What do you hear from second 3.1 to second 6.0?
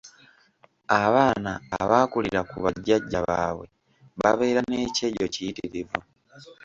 baabwe babeera n’ekyejo kiyitirivu.